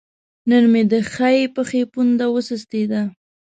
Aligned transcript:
نن 0.49 0.63
مې 0.71 0.81
د 0.91 0.93
ښۍ 1.13 1.39
پښې 1.55 1.81
پونده 1.91 2.25
وسستې 2.31 2.83
ده 2.91 3.01